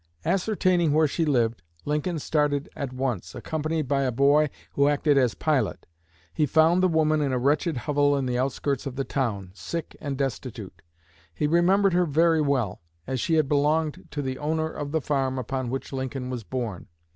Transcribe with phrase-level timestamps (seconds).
[0.25, 5.35] Ascertaining where she lived, Lincoln started at once, accompanied by a boy who acted as
[5.35, 5.85] pilot.
[6.33, 9.95] He found the woman in a wretched hovel in the outskirts of the town, sick
[10.01, 10.81] and destitute.
[11.35, 15.37] He remembered her very well, as she had belonged to the owner of the farm
[15.37, 16.87] upon which Lincoln was born.